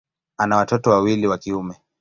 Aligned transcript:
Ana 0.37 0.57
watoto 0.57 0.89
wawili 0.89 1.27
wa 1.27 1.37
kiume. 1.37 1.75